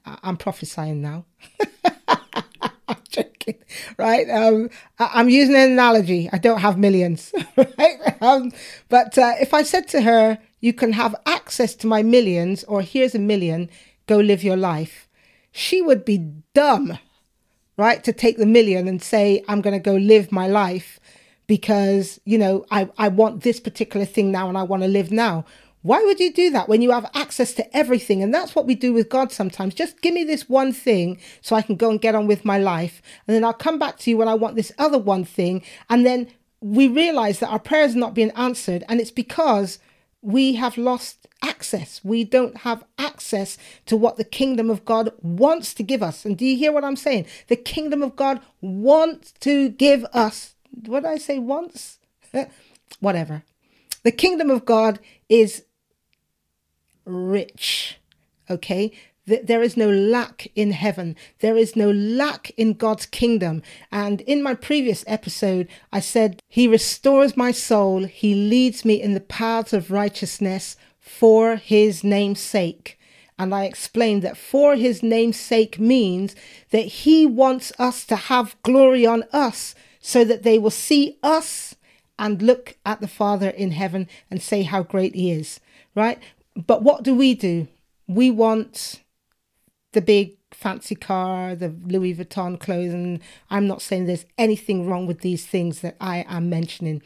I'm 0.06 0.36
prophesying 0.36 1.01
now. 1.01 1.24
I'm 2.89 2.98
joking, 3.08 3.56
right? 3.98 4.29
Um, 4.29 4.70
I'm 5.00 5.29
using 5.29 5.56
an 5.56 5.72
analogy. 5.72 6.29
I 6.34 6.38
don't 6.38 6.60
have 6.60 6.77
millions, 6.77 7.34
right? 7.58 8.22
Um, 8.22 8.51
but 8.89 9.18
uh, 9.18 9.36
if 9.39 9.53
I 9.53 9.63
said 9.63 9.88
to 9.89 10.01
her, 10.01 10.38
"You 10.60 10.74
can 10.74 10.91
have 10.91 11.15
access 11.25 11.75
to 11.75 11.88
my 11.88 12.03
millions, 12.03 12.65
or 12.65 12.82
"Here's 12.82 13.15
a 13.15 13.20
million, 13.20 13.70
go 14.06 14.18
live 14.18 14.44
your 14.44 14.58
life," 14.58 15.08
she 15.53 15.82
would 15.82 16.03
be 16.03 16.18
dumb, 16.53 17.00
right, 17.79 18.03
to 18.03 18.13
take 18.13 18.38
the 18.38 18.45
million 18.45 18.88
and 18.88 19.01
say, 19.01 19.43
"I'm 19.48 19.62
going 19.62 19.74
to 19.74 19.79
go 19.79 19.95
live 19.95 20.31
my 20.31 20.48
life." 20.48 21.00
because, 21.50 22.21
you 22.25 22.38
know, 22.38 22.63
I, 22.69 22.88
I 23.00 23.07
want 23.07 23.41
this 23.41 23.59
particular 23.59 24.05
thing 24.05 24.31
now 24.31 24.50
and 24.50 24.57
I 24.57 24.62
want 24.62 24.83
to 24.83 24.88
live 24.88 25.12
now. 25.12 25.45
Why 25.81 26.03
would 26.03 26.19
you 26.19 26.31
do 26.31 26.51
that 26.51 26.69
when 26.69 26.83
you 26.83 26.91
have 26.91 27.09
access 27.15 27.53
to 27.55 27.75
everything? 27.75 28.21
And 28.21 28.31
that's 28.31 28.53
what 28.53 28.67
we 28.67 28.75
do 28.75 28.93
with 28.93 29.09
God 29.09 29.31
sometimes. 29.31 29.74
Just 29.74 30.00
give 30.01 30.13
me 30.13 30.24
this 30.24 30.48
one 30.48 30.71
thing 30.71 31.19
so 31.41 31.55
I 31.55 31.63
can 31.63 31.75
go 31.75 31.89
and 31.89 32.00
get 32.00 32.13
on 32.13 32.27
with 32.27 32.45
my 32.45 32.59
life. 32.59 33.01
And 33.27 33.36
then 33.36 33.43
I'll 33.43 33.53
come 33.53 33.79
back 33.79 33.98
to 34.00 34.12
you 34.12 34.17
when 34.17 34.27
I 34.27 34.36
want 34.36 34.57
this 34.57 34.71
other 34.77 35.00
one 35.00 35.25
thing. 35.25 35.63
And 35.89 36.05
then 36.05 36.27
we 36.62 36.88
realize 36.88 37.39
that 37.39 37.50
our 37.50 37.57
prayers 37.57 37.95
are 37.95 38.00
not 38.00 38.13
being 38.13 38.31
answered. 38.36 38.83
And 38.88 39.00
it's 39.00 39.09
because 39.09 39.79
we 40.22 40.56
have 40.56 40.78
lost 40.78 41.28
access. 41.42 42.02
We 42.04 42.24
don't 42.24 42.58
have 42.58 42.84
access 42.98 43.58
to 43.86 43.96
what 43.96 44.18
the 44.18 44.24
kingdom 44.24 44.70
of 44.70 44.86
God 44.86 45.12
wants 45.22 45.74
to 45.76 45.84
give 45.84 46.04
us. 46.04 46.26
And 46.26 46.38
do 46.38 46.46
you 46.46 46.58
hear 46.58 46.72
what 46.72 46.84
I'm 46.84 46.96
saying? 46.96 47.26
The 47.48 47.56
kingdom 47.56 48.02
of 48.04 48.16
God 48.16 48.42
wants 48.62 49.32
to 49.40 49.70
give 49.70 50.06
us 50.14 50.56
what 50.86 51.02
did 51.02 51.10
I 51.10 51.18
say 51.18 51.40
once? 51.40 52.00
Whatever. 53.00 53.44
The 54.04 54.12
kingdom 54.12 54.50
of 54.50 54.66
God 54.66 55.00
is 55.28 55.66
rich. 57.06 58.00
Okay? 58.50 58.92
There 59.29 59.62
is 59.62 59.77
no 59.77 59.89
lack 59.89 60.48
in 60.55 60.71
heaven. 60.71 61.15
There 61.39 61.55
is 61.55 61.75
no 61.75 61.91
lack 61.91 62.51
in 62.57 62.74
God's 62.74 63.05
kingdom. 63.05 63.62
And 63.91 64.21
in 64.21 64.41
my 64.41 64.55
previous 64.55 65.03
episode, 65.07 65.67
I 65.93 66.00
said, 66.00 66.41
He 66.48 66.67
restores 66.67 67.38
my 67.38 67.51
soul. 67.51 68.05
He 68.05 68.33
leads 68.33 68.83
me 68.83 69.01
in 69.01 69.13
the 69.13 69.19
paths 69.19 69.74
of 69.74 69.91
righteousness 69.91 70.75
for 71.00 71.57
His 71.57 72.03
name's 72.03 72.39
sake. 72.39 72.98
And 73.38 73.53
I 73.53 73.65
explained 73.65 74.21
that 74.24 74.38
for 74.38 74.75
His 74.75 75.03
name's 75.03 75.39
sake 75.39 75.79
means 75.79 76.36
that 76.71 76.86
He 76.86 77.25
wants 77.25 77.71
us 77.77 78.05
to 78.05 78.15
have 78.15 78.62
glory 78.63 79.05
on 79.05 79.24
us 79.31 79.75
so 80.01 80.24
that 80.25 80.43
they 80.43 80.57
will 80.57 80.71
see 80.71 81.17
us 81.21 81.75
and 82.17 82.41
look 82.41 82.75
at 82.86 83.00
the 83.00 83.07
Father 83.07 83.50
in 83.50 83.71
heaven 83.71 84.07
and 84.29 84.41
say 84.41 84.63
how 84.63 84.83
great 84.83 85.15
He 85.15 85.31
is, 85.31 85.59
right? 85.95 86.19
But 86.55 86.83
what 86.83 87.03
do 87.03 87.13
we 87.15 87.33
do? 87.33 87.67
We 88.07 88.31
want 88.31 89.01
the 89.91 90.01
big 90.01 90.38
fancy 90.51 90.96
car, 90.96 91.55
the 91.55 91.69
Louis 91.86 92.15
Vuitton 92.15 92.60
clothes, 92.60 92.93
and 92.93 93.19
I'm 93.50 93.67
not 93.67 93.81
saying 93.81 94.05
there's 94.05 94.25
anything 94.38 94.88
wrong 94.88 95.08
with 95.08 95.22
these 95.22 95.46
things 95.46 95.81
that 95.81 95.96
I 96.00 96.25
am 96.27 96.50
mentioning. 96.50 97.01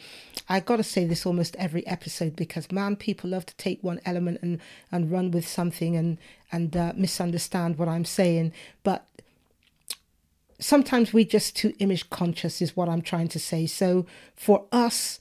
I 0.49 0.59
got 0.59 0.77
to 0.77 0.83
say 0.83 1.05
this 1.05 1.25
almost 1.25 1.55
every 1.57 1.85
episode 1.87 2.35
because 2.35 2.71
man, 2.71 2.95
people 2.95 3.29
love 3.29 3.45
to 3.45 3.55
take 3.55 3.83
one 3.83 4.01
element 4.05 4.39
and 4.41 4.59
and 4.91 5.11
run 5.11 5.31
with 5.31 5.47
something 5.47 5.95
and 5.95 6.17
and 6.51 6.75
uh, 6.75 6.93
misunderstand 6.95 7.77
what 7.77 7.87
I'm 7.87 8.05
saying, 8.05 8.53
but 8.83 9.07
sometimes 10.59 11.13
we 11.13 11.25
just 11.25 11.55
too 11.55 11.73
image 11.79 12.09
conscious 12.09 12.61
is 12.61 12.75
what 12.75 12.89
I'm 12.89 13.01
trying 13.01 13.27
to 13.29 13.39
say. 13.39 13.65
So 13.65 14.05
for 14.35 14.65
us, 14.71 15.19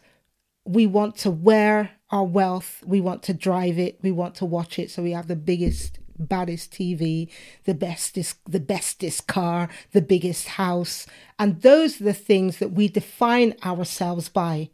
we 0.65 0.87
want 0.87 1.17
to 1.19 1.31
wear 1.31 1.91
our 2.11 2.25
wealth, 2.25 2.83
we 2.87 3.01
want 3.01 3.23
to 3.25 3.35
drive 3.35 3.79
it, 3.79 3.99
we 4.03 4.13
want 4.13 4.35
to 4.37 4.45
watch 4.45 4.79
it. 4.79 4.91
So 4.91 5.03
we 5.03 5.13
have 5.13 5.29
the 5.29 5.37
biggest, 5.37 5.99
baddest 6.19 6.73
TV, 6.73 7.29
the 7.65 7.75
bestest, 7.75 8.39
the 8.47 8.61
bestest 8.61 9.27
car, 9.27 9.69
the 9.93 10.03
biggest 10.03 10.49
house, 10.49 11.07
and 11.39 11.63
those 11.63 12.01
are 12.01 12.05
the 12.05 12.15
things 12.15 12.59
that 12.59 12.73
we 12.73 12.89
define 12.89 13.55
ourselves 13.65 14.29
by, 14.29 14.71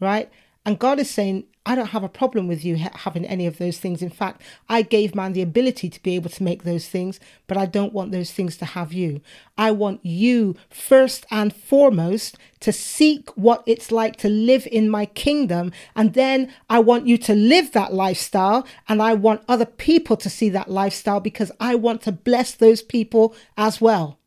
right? 0.00 0.30
And 0.64 0.78
God 0.78 0.98
is 0.98 1.10
saying, 1.10 1.44
I 1.66 1.74
don't 1.74 1.88
have 1.88 2.04
a 2.04 2.10
problem 2.10 2.46
with 2.46 2.62
you 2.62 2.76
having 2.76 3.24
any 3.24 3.46
of 3.46 3.56
those 3.56 3.78
things. 3.78 4.02
In 4.02 4.10
fact, 4.10 4.42
I 4.68 4.82
gave 4.82 5.14
man 5.14 5.32
the 5.32 5.40
ability 5.40 5.88
to 5.88 6.02
be 6.02 6.14
able 6.14 6.28
to 6.28 6.42
make 6.42 6.62
those 6.62 6.88
things, 6.88 7.18
but 7.46 7.56
I 7.56 7.64
don't 7.64 7.94
want 7.94 8.12
those 8.12 8.32
things 8.32 8.58
to 8.58 8.66
have 8.66 8.92
you. 8.92 9.22
I 9.56 9.70
want 9.70 10.04
you 10.04 10.56
first 10.68 11.24
and 11.30 11.56
foremost 11.56 12.36
to 12.60 12.70
seek 12.70 13.30
what 13.30 13.62
it's 13.64 13.90
like 13.90 14.16
to 14.16 14.28
live 14.28 14.68
in 14.70 14.90
my 14.90 15.06
kingdom. 15.06 15.72
And 15.96 16.12
then 16.12 16.52
I 16.68 16.80
want 16.80 17.06
you 17.06 17.16
to 17.18 17.34
live 17.34 17.72
that 17.72 17.94
lifestyle. 17.94 18.66
And 18.86 19.00
I 19.00 19.14
want 19.14 19.42
other 19.48 19.66
people 19.66 20.18
to 20.18 20.28
see 20.28 20.50
that 20.50 20.70
lifestyle 20.70 21.20
because 21.20 21.50
I 21.60 21.76
want 21.76 22.02
to 22.02 22.12
bless 22.12 22.52
those 22.52 22.82
people 22.82 23.34
as 23.56 23.80
well. 23.80 24.18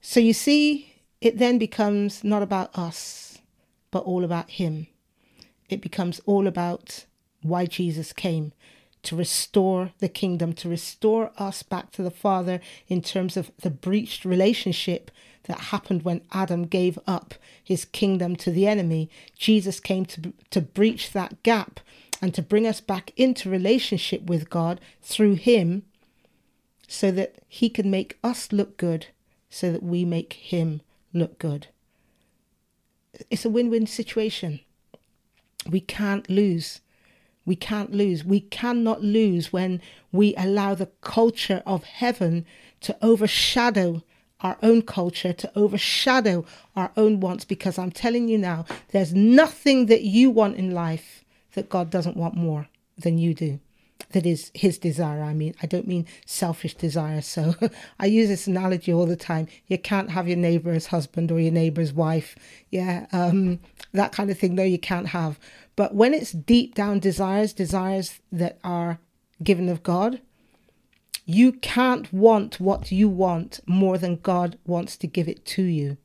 So 0.00 0.18
you 0.18 0.32
see, 0.32 0.92
it 1.20 1.38
then 1.38 1.58
becomes 1.58 2.24
not 2.24 2.42
about 2.42 2.76
us, 2.76 3.38
but 3.92 4.02
all 4.02 4.24
about 4.24 4.50
Him 4.50 4.88
it 5.72 5.80
becomes 5.80 6.20
all 6.26 6.46
about 6.46 7.06
why 7.42 7.66
Jesus 7.66 8.12
came 8.12 8.52
to 9.02 9.16
restore 9.16 9.92
the 9.98 10.08
kingdom, 10.08 10.52
to 10.52 10.68
restore 10.68 11.32
us 11.36 11.62
back 11.62 11.90
to 11.92 12.02
the 12.02 12.10
Father 12.10 12.60
in 12.88 13.02
terms 13.02 13.36
of 13.36 13.50
the 13.62 13.70
breached 13.70 14.24
relationship 14.24 15.10
that 15.44 15.58
happened 15.58 16.04
when 16.04 16.22
Adam 16.32 16.66
gave 16.66 16.98
up 17.06 17.34
his 17.62 17.84
kingdom 17.84 18.36
to 18.36 18.50
the 18.50 18.66
enemy. 18.66 19.10
Jesus 19.36 19.80
came 19.80 20.04
to, 20.06 20.32
to 20.50 20.60
breach 20.60 21.12
that 21.12 21.42
gap 21.42 21.80
and 22.20 22.32
to 22.34 22.42
bring 22.42 22.66
us 22.66 22.80
back 22.80 23.12
into 23.16 23.50
relationship 23.50 24.22
with 24.22 24.48
God 24.48 24.80
through 25.02 25.34
him 25.34 25.82
so 26.86 27.10
that 27.10 27.36
he 27.48 27.68
can 27.68 27.90
make 27.90 28.18
us 28.22 28.52
look 28.52 28.76
good, 28.76 29.06
so 29.50 29.72
that 29.72 29.82
we 29.82 30.04
make 30.04 30.34
him 30.34 30.80
look 31.12 31.38
good. 31.40 31.66
It's 33.30 33.44
a 33.44 33.50
win 33.50 33.68
win 33.68 33.86
situation. 33.86 34.60
We 35.68 35.80
can't 35.80 36.28
lose. 36.28 36.80
We 37.44 37.56
can't 37.56 37.92
lose. 37.92 38.24
We 38.24 38.40
cannot 38.40 39.02
lose 39.02 39.52
when 39.52 39.80
we 40.12 40.34
allow 40.36 40.74
the 40.74 40.90
culture 41.00 41.62
of 41.66 41.84
heaven 41.84 42.46
to 42.80 42.96
overshadow 43.02 44.02
our 44.40 44.58
own 44.62 44.82
culture, 44.82 45.32
to 45.32 45.52
overshadow 45.56 46.44
our 46.74 46.92
own 46.96 47.20
wants. 47.20 47.44
Because 47.44 47.78
I'm 47.78 47.92
telling 47.92 48.28
you 48.28 48.38
now, 48.38 48.64
there's 48.90 49.14
nothing 49.14 49.86
that 49.86 50.02
you 50.02 50.30
want 50.30 50.56
in 50.56 50.72
life 50.72 51.24
that 51.54 51.68
God 51.68 51.90
doesn't 51.90 52.16
want 52.16 52.34
more 52.34 52.68
than 52.96 53.18
you 53.18 53.34
do 53.34 53.60
that 54.10 54.26
is 54.26 54.50
his 54.54 54.78
desire. 54.78 55.22
I 55.22 55.34
mean, 55.34 55.54
I 55.62 55.66
don't 55.66 55.86
mean 55.86 56.06
selfish 56.26 56.74
desire. 56.74 57.20
So 57.20 57.54
I 58.00 58.06
use 58.06 58.28
this 58.28 58.46
analogy 58.46 58.92
all 58.92 59.06
the 59.06 59.16
time. 59.16 59.48
You 59.66 59.78
can't 59.78 60.10
have 60.10 60.28
your 60.28 60.36
neighbor's 60.36 60.86
husband 60.86 61.30
or 61.30 61.40
your 61.40 61.52
neighbor's 61.52 61.92
wife. 61.92 62.36
Yeah, 62.70 63.06
um, 63.12 63.60
that 63.92 64.12
kind 64.12 64.30
of 64.30 64.38
thing. 64.38 64.54
No, 64.54 64.62
you 64.62 64.78
can't 64.78 65.08
have. 65.08 65.38
But 65.76 65.94
when 65.94 66.14
it's 66.14 66.32
deep 66.32 66.74
down 66.74 66.98
desires, 66.98 67.52
desires 67.52 68.20
that 68.30 68.58
are 68.62 68.98
given 69.42 69.68
of 69.68 69.82
God, 69.82 70.20
you 71.24 71.52
can't 71.52 72.12
want 72.12 72.60
what 72.60 72.90
you 72.90 73.08
want 73.08 73.60
more 73.66 73.96
than 73.96 74.16
God 74.16 74.58
wants 74.66 74.96
to 74.98 75.06
give 75.06 75.28
it 75.28 75.44
to 75.46 75.62
you. 75.62 75.96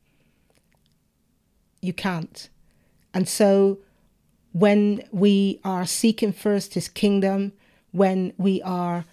You 1.81 1.93
can't. 1.93 2.49
And 3.13 3.27
so 3.27 3.79
when 4.53 5.03
we 5.11 5.59
are 5.63 5.85
seeking 5.85 6.33
first 6.33 6.73
his 6.73 6.87
kingdom, 6.87 7.53
when 7.91 8.33
we 8.37 8.61
are 8.61 9.05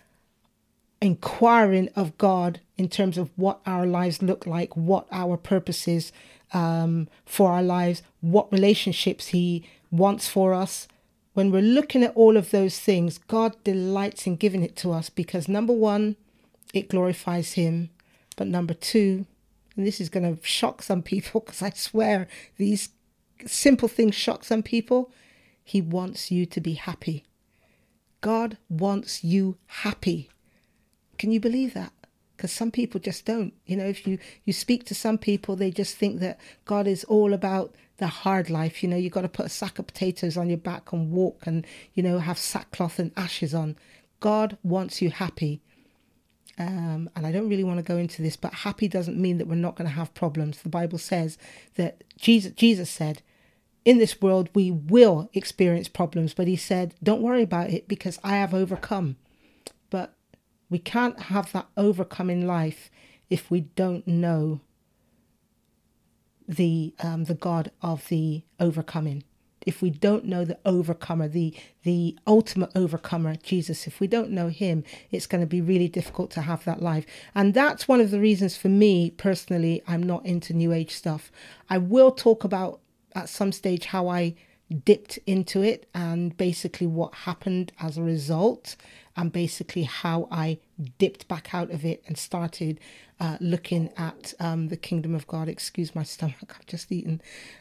inquiring 1.00 1.90
of 1.94 2.16
God 2.18 2.60
in 2.76 2.88
terms 2.88 3.18
of 3.18 3.30
what 3.36 3.60
our 3.66 3.86
lives 3.86 4.22
look 4.22 4.46
like, 4.46 4.76
what 4.76 5.06
our 5.12 5.36
purpose 5.36 5.86
is 5.86 6.12
um, 6.52 7.08
for 7.26 7.52
our 7.52 7.62
lives, 7.62 8.02
what 8.20 8.52
relationships 8.52 9.28
He 9.28 9.68
wants 9.90 10.28
for 10.28 10.54
us. 10.54 10.88
When 11.34 11.50
we're 11.50 11.62
looking 11.62 12.02
at 12.04 12.14
all 12.14 12.36
of 12.36 12.50
those 12.50 12.78
things, 12.78 13.18
God 13.18 13.56
delights 13.64 14.26
in 14.26 14.36
giving 14.36 14.62
it 14.62 14.76
to 14.76 14.92
us 14.92 15.10
because 15.10 15.48
number 15.48 15.72
one, 15.72 16.16
it 16.72 16.88
glorifies 16.88 17.52
Him. 17.52 17.90
But 18.36 18.46
number 18.46 18.74
two, 18.74 19.26
and 19.76 19.86
this 19.86 20.00
is 20.00 20.08
going 20.08 20.36
to 20.36 20.42
shock 20.44 20.82
some 20.82 21.02
people 21.02 21.40
because 21.44 21.62
I 21.62 21.70
swear 21.70 22.28
these 22.56 22.90
simple 23.46 23.88
things 23.88 24.14
shock 24.14 24.44
some 24.44 24.62
people, 24.62 25.12
He 25.62 25.80
wants 25.80 26.30
you 26.30 26.46
to 26.46 26.60
be 26.60 26.74
happy. 26.74 27.24
God 28.24 28.56
wants 28.70 29.22
you 29.22 29.58
happy. 29.66 30.30
Can 31.18 31.30
you 31.30 31.40
believe 31.40 31.74
that? 31.74 31.92
Because 32.34 32.50
some 32.50 32.70
people 32.70 32.98
just 32.98 33.26
don't. 33.26 33.52
You 33.66 33.76
know, 33.76 33.84
if 33.84 34.06
you, 34.06 34.18
you 34.46 34.52
speak 34.54 34.84
to 34.86 34.94
some 34.94 35.18
people, 35.18 35.56
they 35.56 35.70
just 35.70 35.94
think 35.94 36.20
that 36.20 36.40
God 36.64 36.86
is 36.86 37.04
all 37.04 37.34
about 37.34 37.74
the 37.98 38.06
hard 38.06 38.48
life. 38.48 38.82
You 38.82 38.88
know, 38.88 38.96
you've 38.96 39.12
got 39.12 39.28
to 39.28 39.28
put 39.28 39.44
a 39.44 39.50
sack 39.50 39.78
of 39.78 39.86
potatoes 39.86 40.38
on 40.38 40.48
your 40.48 40.56
back 40.56 40.90
and 40.90 41.12
walk 41.12 41.42
and, 41.46 41.66
you 41.92 42.02
know, 42.02 42.18
have 42.18 42.38
sackcloth 42.38 42.98
and 42.98 43.12
ashes 43.14 43.52
on. 43.52 43.76
God 44.20 44.56
wants 44.62 45.02
you 45.02 45.10
happy. 45.10 45.60
Um, 46.58 47.10
and 47.14 47.26
I 47.26 47.30
don't 47.30 47.50
really 47.50 47.62
want 47.62 47.76
to 47.76 47.82
go 47.82 47.98
into 47.98 48.22
this, 48.22 48.38
but 48.38 48.54
happy 48.54 48.88
doesn't 48.88 49.20
mean 49.20 49.36
that 49.36 49.48
we're 49.48 49.56
not 49.56 49.76
going 49.76 49.90
to 49.90 49.96
have 49.96 50.14
problems. 50.14 50.62
The 50.62 50.70
Bible 50.70 50.96
says 50.96 51.36
that 51.74 52.02
Jesus, 52.16 52.52
Jesus 52.52 52.88
said, 52.88 53.20
in 53.84 53.98
this 53.98 54.20
world 54.20 54.48
we 54.54 54.70
will 54.70 55.30
experience 55.34 55.88
problems, 55.88 56.34
but 56.34 56.48
he 56.48 56.56
said, 56.56 56.94
Don't 57.02 57.22
worry 57.22 57.42
about 57.42 57.70
it 57.70 57.88
because 57.88 58.18
I 58.24 58.36
have 58.36 58.54
overcome. 58.54 59.16
But 59.90 60.14
we 60.70 60.78
can't 60.78 61.18
have 61.24 61.52
that 61.52 61.68
overcome 61.76 62.30
in 62.30 62.46
life 62.46 62.90
if 63.30 63.50
we 63.50 63.60
don't 63.60 64.06
know 64.06 64.60
the 66.46 66.94
um, 67.02 67.24
the 67.24 67.34
God 67.34 67.70
of 67.82 68.08
the 68.08 68.42
overcoming. 68.60 69.24
If 69.66 69.80
we 69.80 69.88
don't 69.88 70.26
know 70.26 70.44
the 70.44 70.58
overcomer, 70.66 71.26
the 71.26 71.54
the 71.84 72.18
ultimate 72.26 72.70
overcomer, 72.74 73.36
Jesus, 73.36 73.86
if 73.86 73.98
we 73.98 74.06
don't 74.06 74.30
know 74.30 74.48
him, 74.48 74.84
it's 75.10 75.26
going 75.26 75.40
to 75.40 75.46
be 75.46 75.60
really 75.60 75.88
difficult 75.88 76.30
to 76.32 76.42
have 76.42 76.64
that 76.64 76.82
life. 76.82 77.06
And 77.34 77.54
that's 77.54 77.88
one 77.88 78.00
of 78.00 78.10
the 78.10 78.20
reasons 78.20 78.56
for 78.56 78.68
me 78.68 79.10
personally, 79.10 79.82
I'm 79.88 80.02
not 80.02 80.26
into 80.26 80.52
new 80.52 80.72
age 80.72 80.90
stuff. 80.90 81.32
I 81.70 81.78
will 81.78 82.10
talk 82.10 82.44
about 82.44 82.80
at 83.14 83.28
some 83.28 83.52
stage 83.52 83.86
how 83.86 84.08
I 84.08 84.34
dipped 84.84 85.18
into 85.26 85.62
it 85.62 85.88
and 85.94 86.36
basically 86.36 86.86
what 86.86 87.14
happened 87.14 87.72
as 87.80 87.98
a 87.98 88.02
result 88.02 88.76
and 89.16 89.30
basically 89.30 89.84
how 89.84 90.26
I 90.30 90.58
dipped 90.98 91.28
back 91.28 91.54
out 91.54 91.70
of 91.70 91.84
it 91.84 92.02
and 92.06 92.18
started 92.18 92.80
uh, 93.20 93.36
looking 93.40 93.90
at 93.96 94.34
um, 94.40 94.68
the 94.68 94.76
kingdom 94.76 95.14
of 95.14 95.26
God. 95.28 95.48
Excuse 95.48 95.94
my 95.94 96.02
stomach, 96.02 96.36
I've 96.58 96.66
just 96.66 96.90
eaten. 96.90 97.20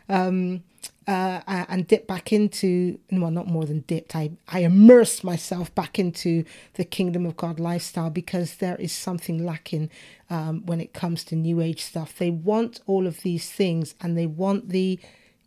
Um, 0.10 0.64
uh, 1.08 1.42
and 1.48 1.86
dipped 1.88 2.08
back 2.08 2.34
into, 2.34 3.00
well, 3.12 3.30
not 3.30 3.48
more 3.48 3.66
than 3.66 3.82
dipped, 3.82 4.16
I, 4.16 4.32
I 4.48 4.60
immersed 4.60 5.24
myself 5.24 5.74
back 5.76 6.00
into 6.00 6.44
the 6.74 6.86
kingdom 6.86 7.26
of 7.26 7.38
God 7.38 7.60
lifestyle 7.60 8.10
because 8.10 8.56
there 8.56 8.78
is 8.78 8.92
something 8.92 9.46
lacking 9.46 9.92
um, 10.32 10.66
when 10.66 10.82
it 10.82 10.94
comes 10.94 11.24
to 11.26 11.36
new 11.36 11.62
age 11.62 11.84
stuff. 11.84 12.18
They 12.18 12.32
want 12.32 12.80
all 12.88 13.06
of 13.06 13.22
these 13.22 13.52
things 13.52 13.94
and 14.02 14.18
they 14.18 14.26
want 14.26 14.70
the 14.70 15.00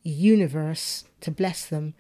universe 0.09 1.05
to 1.21 1.31
bless 1.31 1.67
them. 1.67 1.95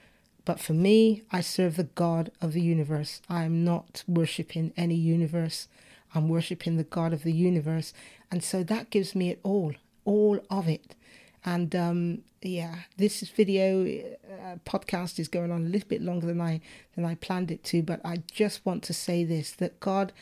But 0.44 0.60
for 0.60 0.72
me, 0.72 1.22
I 1.32 1.40
serve 1.40 1.76
the 1.76 1.84
God 1.84 2.30
of 2.40 2.52
the 2.52 2.60
universe. 2.60 3.20
I 3.28 3.44
am 3.44 3.64
not 3.64 4.04
worshipping 4.06 4.72
any 4.76 4.94
universe. 4.94 5.68
I'm 6.14 6.28
worshipping 6.28 6.76
the 6.76 6.84
God 6.84 7.12
of 7.12 7.24
the 7.24 7.32
universe. 7.32 7.92
And 8.30 8.42
so 8.44 8.62
that 8.62 8.90
gives 8.90 9.14
me 9.14 9.30
it 9.30 9.40
all, 9.42 9.74
all 10.04 10.38
of 10.48 10.68
it. 10.68 10.94
And 11.44 11.74
um, 11.76 12.22
yeah, 12.42 12.80
this 12.96 13.20
video 13.22 13.84
uh, 13.84 14.56
podcast 14.64 15.18
is 15.18 15.28
going 15.28 15.50
on 15.52 15.66
a 15.66 15.68
little 15.68 15.88
bit 15.88 16.02
longer 16.02 16.26
than 16.26 16.40
I 16.40 16.60
than 16.94 17.04
I 17.04 17.14
planned 17.14 17.50
it 17.50 17.62
to. 17.64 17.82
But 17.82 18.00
I 18.04 18.22
just 18.32 18.66
want 18.66 18.82
to 18.84 18.92
say 18.92 19.24
this: 19.24 19.52
that 19.52 19.78
God 19.78 20.12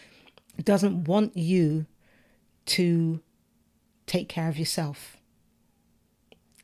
doesn't 0.62 1.04
want 1.04 1.36
you 1.36 1.86
to 2.66 3.20
take 4.06 4.28
care 4.28 4.48
of 4.48 4.58
yourself. 4.58 5.16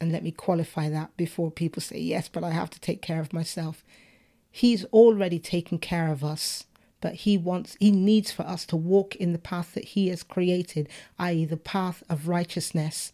And 0.01 0.11
let 0.11 0.23
me 0.23 0.31
qualify 0.31 0.89
that 0.89 1.17
before 1.17 1.51
people 1.51 1.83
say, 1.83 1.99
yes, 1.99 2.29
but 2.29 2.45
I 2.45 2.51
have 2.51 2.71
to 2.71 2.81
take 2.81 3.03
care 3.03 3.21
of 3.21 3.33
myself. 3.33 3.85
He's 4.51 4.85
already 4.87 5.39
taken 5.39 5.79
care 5.79 6.09
of 6.09 6.25
us, 6.25 6.65
but 7.01 7.15
He 7.15 7.37
wants, 7.37 7.77
He 7.79 7.91
needs 7.91 8.33
for 8.33 8.43
us 8.43 8.65
to 8.67 8.77
walk 8.77 9.15
in 9.17 9.33
the 9.33 9.39
path 9.39 9.75
that 9.75 9.85
He 9.85 10.09
has 10.09 10.23
created, 10.23 10.89
i.e., 11.19 11.45
the 11.45 11.57
path 11.57 12.03
of 12.09 12.29
righteousness 12.29 13.13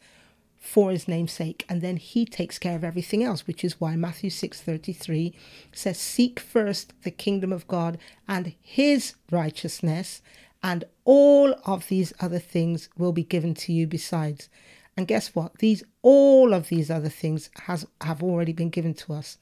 for 0.66 0.90
his 0.90 1.06
name's 1.06 1.32
sake 1.32 1.64
and 1.68 1.80
then 1.80 1.96
he 1.96 2.26
takes 2.26 2.58
care 2.58 2.74
of 2.74 2.82
everything 2.82 3.22
else 3.22 3.46
which 3.46 3.64
is 3.64 3.80
why 3.80 3.94
Matthew 3.94 4.30
6:33 4.30 5.32
says 5.72 5.96
seek 5.96 6.40
first 6.40 6.92
the 7.02 7.10
kingdom 7.12 7.52
of 7.52 7.68
God 7.68 7.98
and 8.26 8.52
his 8.60 9.14
righteousness 9.30 10.22
and 10.62 10.84
all 11.04 11.54
of 11.64 11.86
these 11.88 12.12
other 12.18 12.40
things 12.40 12.88
will 12.98 13.12
be 13.12 13.22
given 13.22 13.54
to 13.54 13.72
you 13.72 13.86
besides 13.86 14.48
and 14.96 15.06
guess 15.06 15.34
what 15.34 15.58
these 15.58 15.82
all 16.02 16.52
of 16.52 16.68
these 16.68 16.90
other 16.90 17.08
things 17.08 17.50
has 17.62 17.86
have 18.00 18.22
already 18.22 18.52
been 18.52 18.70
given 18.70 18.94
to 18.94 19.12
us 19.12 19.38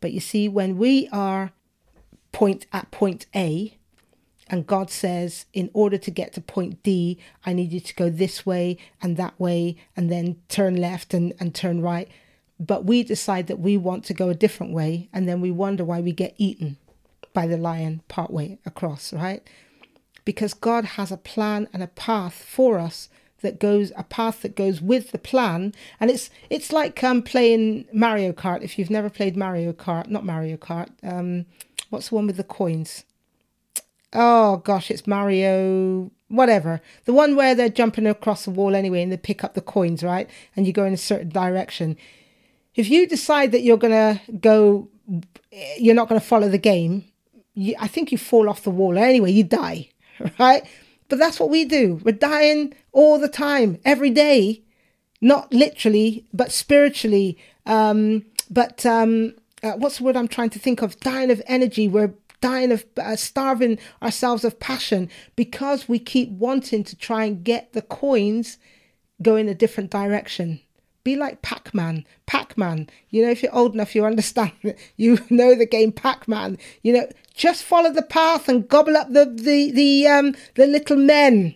but 0.00 0.12
you 0.12 0.20
see 0.20 0.48
when 0.48 0.76
we 0.76 1.08
are 1.12 1.52
point 2.32 2.66
at 2.72 2.90
point 2.90 3.26
A 3.34 3.78
and 4.48 4.66
God 4.66 4.90
says, 4.90 5.46
in 5.52 5.70
order 5.72 5.96
to 5.96 6.10
get 6.10 6.32
to 6.34 6.40
point 6.40 6.82
D, 6.82 7.18
I 7.46 7.52
need 7.52 7.72
you 7.72 7.80
to 7.80 7.94
go 7.94 8.10
this 8.10 8.44
way 8.44 8.76
and 9.00 9.16
that 9.16 9.38
way, 9.40 9.76
and 9.96 10.10
then 10.10 10.36
turn 10.48 10.76
left 10.76 11.14
and, 11.14 11.32
and 11.40 11.54
turn 11.54 11.80
right. 11.80 12.08
But 12.60 12.84
we 12.84 13.02
decide 13.02 13.46
that 13.46 13.58
we 13.58 13.76
want 13.76 14.04
to 14.04 14.14
go 14.14 14.28
a 14.28 14.34
different 14.34 14.72
way, 14.72 15.08
and 15.12 15.28
then 15.28 15.40
we 15.40 15.50
wonder 15.50 15.84
why 15.84 16.00
we 16.00 16.12
get 16.12 16.34
eaten 16.36 16.76
by 17.32 17.46
the 17.46 17.56
lion 17.56 18.02
partway 18.08 18.58
across, 18.66 19.12
right? 19.12 19.42
Because 20.24 20.54
God 20.54 20.84
has 20.84 21.10
a 21.10 21.16
plan 21.16 21.68
and 21.72 21.82
a 21.82 21.88
path 21.88 22.34
for 22.34 22.78
us 22.78 23.08
that 23.44 23.60
goes 23.60 23.92
a 23.96 24.02
path 24.02 24.42
that 24.42 24.56
goes 24.56 24.82
with 24.82 25.12
the 25.12 25.18
plan 25.18 25.72
and 26.00 26.10
it's 26.10 26.28
it's 26.50 26.72
like 26.72 27.04
um 27.04 27.22
playing 27.22 27.86
Mario 27.92 28.32
Kart 28.32 28.62
if 28.62 28.76
you've 28.76 28.90
never 28.90 29.08
played 29.08 29.36
Mario 29.36 29.72
Kart 29.72 30.08
not 30.08 30.24
Mario 30.24 30.56
Kart 30.56 30.88
um 31.04 31.46
what's 31.90 32.08
the 32.08 32.16
one 32.16 32.26
with 32.26 32.36
the 32.36 32.42
coins 32.42 33.04
oh 34.14 34.58
gosh, 34.58 34.90
it's 34.90 35.06
Mario, 35.06 36.10
whatever. 36.28 36.80
The 37.04 37.12
one 37.12 37.36
where 37.36 37.54
they're 37.54 37.68
jumping 37.68 38.06
across 38.06 38.44
the 38.44 38.50
wall 38.50 38.74
anyway 38.74 39.02
and 39.02 39.12
they 39.12 39.16
pick 39.16 39.44
up 39.44 39.54
the 39.54 39.60
coins, 39.60 40.02
right? 40.02 40.30
And 40.56 40.66
you 40.66 40.72
go 40.72 40.84
in 40.84 40.94
a 40.94 40.98
certain 40.98 41.28
direction. 41.28 41.96
If 42.74 42.88
you 42.88 43.06
decide 43.06 43.52
that 43.52 43.62
you're 43.62 43.76
going 43.76 43.92
to 43.92 44.20
go, 44.38 44.88
you're 45.76 45.94
not 45.94 46.08
going 46.08 46.20
to 46.20 46.26
follow 46.26 46.48
the 46.48 46.58
game, 46.58 47.04
you, 47.54 47.74
I 47.78 47.88
think 47.88 48.10
you 48.10 48.18
fall 48.18 48.48
off 48.48 48.62
the 48.62 48.70
wall. 48.70 48.96
Anyway, 48.96 49.30
you 49.30 49.44
die, 49.44 49.90
right? 50.38 50.64
But 51.08 51.18
that's 51.18 51.38
what 51.38 51.50
we 51.50 51.64
do. 51.64 52.00
We're 52.02 52.12
dying 52.12 52.74
all 52.94 53.18
the 53.18 53.28
time, 53.28 53.78
every 53.84 54.10
day, 54.10 54.62
not 55.20 55.52
literally, 55.52 56.24
but 56.32 56.50
spiritually. 56.50 57.36
Um, 57.66 58.24
but 58.50 58.86
um, 58.86 59.34
uh, 59.62 59.72
what's 59.72 59.98
the 59.98 60.04
word 60.04 60.16
I'm 60.16 60.28
trying 60.28 60.50
to 60.50 60.58
think 60.58 60.80
of? 60.80 60.98
Dying 61.00 61.30
of 61.30 61.42
energy. 61.46 61.88
We're 61.88 62.14
dying 62.40 62.72
of 62.72 62.84
uh, 62.96 63.16
starving 63.16 63.78
ourselves 64.02 64.44
of 64.44 64.60
passion 64.60 65.10
because 65.34 65.88
we 65.88 65.98
keep 65.98 66.30
wanting 66.30 66.84
to 66.84 66.96
try 66.96 67.24
and 67.24 67.44
get 67.44 67.72
the 67.72 67.82
coins 67.82 68.58
go 69.22 69.36
in 69.36 69.48
a 69.48 69.54
different 69.54 69.90
direction 69.90 70.60
be 71.04 71.16
like 71.16 71.42
pac-man 71.42 72.04
pac-man 72.26 72.88
you 73.10 73.22
know 73.22 73.30
if 73.30 73.42
you're 73.42 73.54
old 73.54 73.74
enough 73.74 73.94
you 73.94 74.04
understand 74.04 74.52
you 74.96 75.18
know 75.30 75.54
the 75.54 75.66
game 75.66 75.92
pac-man 75.92 76.58
you 76.82 76.92
know 76.92 77.06
just 77.34 77.62
follow 77.62 77.92
the 77.92 78.02
path 78.02 78.48
and 78.48 78.68
gobble 78.68 78.96
up 78.96 79.10
the 79.12 79.26
the 79.26 79.70
the 79.70 80.06
um 80.06 80.34
the 80.54 80.66
little 80.66 80.96
men 80.96 81.54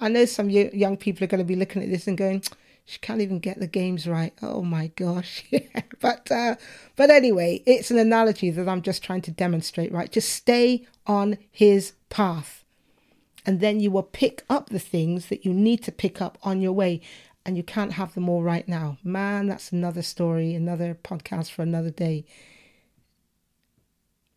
i 0.00 0.08
know 0.08 0.24
some 0.24 0.50
young 0.50 0.96
people 0.96 1.24
are 1.24 1.28
going 1.28 1.38
to 1.38 1.44
be 1.44 1.56
looking 1.56 1.82
at 1.82 1.90
this 1.90 2.06
and 2.06 2.18
going 2.18 2.42
she 2.88 2.98
can't 3.00 3.20
even 3.20 3.38
get 3.38 3.60
the 3.60 3.66
games 3.66 4.08
right. 4.08 4.32
Oh 4.40 4.62
my 4.62 4.86
gosh. 4.96 5.44
But 6.00 6.30
uh, 6.30 6.54
but 6.94 7.10
anyway, 7.10 7.60
it's 7.66 7.90
an 7.90 7.98
analogy 7.98 8.50
that 8.50 8.68
I'm 8.68 8.82
just 8.82 9.02
trying 9.02 9.20
to 9.22 9.32
demonstrate, 9.32 9.90
right? 9.90 10.10
Just 10.10 10.30
stay 10.30 10.86
on 11.08 11.38
his 11.50 11.94
path. 12.08 12.64
And 13.44 13.58
then 13.58 13.80
you 13.80 13.90
will 13.90 14.04
pick 14.04 14.44
up 14.48 14.70
the 14.70 14.78
things 14.78 15.26
that 15.26 15.44
you 15.44 15.52
need 15.52 15.82
to 15.82 15.92
pick 15.92 16.22
up 16.22 16.38
on 16.44 16.60
your 16.60 16.72
way. 16.72 17.00
And 17.44 17.56
you 17.56 17.64
can't 17.64 17.94
have 17.94 18.14
them 18.14 18.28
all 18.28 18.44
right 18.44 18.68
now. 18.68 18.98
Man, 19.02 19.48
that's 19.48 19.72
another 19.72 20.02
story, 20.02 20.54
another 20.54 20.96
podcast 21.02 21.50
for 21.50 21.62
another 21.62 21.90
day. 21.90 22.24